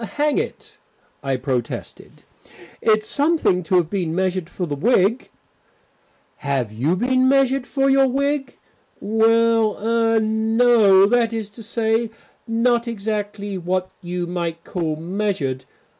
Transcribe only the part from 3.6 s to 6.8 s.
to have been measured for the wig." "Have